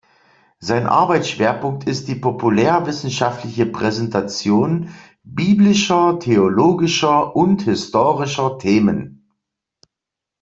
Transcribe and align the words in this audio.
Sein 0.57 0.87
Arbeitsschwerpunkt 0.87 1.87
ist 1.87 2.07
die 2.07 2.15
populärwissenschaftliche 2.15 3.67
Präsentation 3.67 4.89
biblischer, 5.23 6.17
theologischer 6.19 7.35
und 7.35 7.61
historischer 7.61 8.57
Themen. 8.57 9.29